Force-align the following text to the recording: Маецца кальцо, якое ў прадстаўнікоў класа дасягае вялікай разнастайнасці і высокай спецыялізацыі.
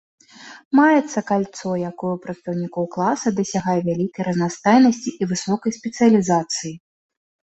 Маецца 0.77 1.19
кальцо, 1.31 1.73
якое 1.89 2.11
ў 2.13 2.19
прадстаўнікоў 2.23 2.87
класа 2.95 3.31
дасягае 3.39 3.75
вялікай 3.89 4.23
разнастайнасці 4.29 5.13
і 5.13 5.23
высокай 5.33 5.71
спецыялізацыі. 5.77 6.73